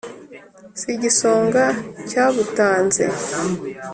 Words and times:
Si 0.79 0.87
igisonga 0.95 1.63
cyabutanze 2.09 3.03